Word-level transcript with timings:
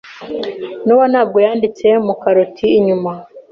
Nowa 0.85 1.05
ntabwo 1.11 1.37
yanditse 1.45 1.87
Mukaroti 2.05 2.67
inyuma. 2.79 3.11